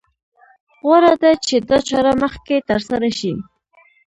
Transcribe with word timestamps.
غوره 0.85 1.13
ده 1.21 1.31
چې 1.45 1.55
دا 1.69 1.77
چاره 1.87 2.13
مخکې 2.23 2.55
تر 2.69 2.79
سره 2.89 3.07
شي. 3.19 3.33